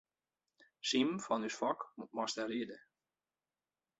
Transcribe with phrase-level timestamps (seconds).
[0.91, 2.77] Simen fan ús Fok moast dêr ride.